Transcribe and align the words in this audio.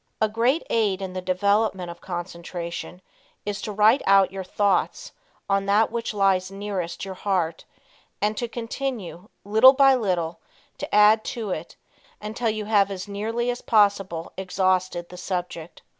A 0.19 0.27
great 0.27 0.63
aid 0.71 0.99
in 0.99 1.13
the 1.13 1.21
development 1.21 1.91
of 1.91 2.01
concentration 2.01 3.03
is 3.45 3.61
to 3.61 3.71
write 3.71 4.01
out 4.07 4.31
your 4.31 4.43
thoughts 4.43 5.11
on 5.47 5.67
that 5.67 5.91
which 5.91 6.11
lies 6.11 6.49
nearest 6.49 7.05
your 7.05 7.13
heart 7.13 7.65
and 8.19 8.35
to 8.35 8.47
continue, 8.47 9.29
little 9.45 9.73
by 9.73 9.93
little, 9.93 10.39
to 10.79 10.95
add 10.95 11.23
to 11.25 11.51
it 11.51 11.75
until 12.19 12.49
you 12.49 12.65
have 12.65 12.89
as 12.89 13.07
nearly 13.07 13.51
as 13.51 13.61
possible 13.61 14.33
exhausted 14.37 15.09
the 15.09 15.17
subject. 15.17 15.83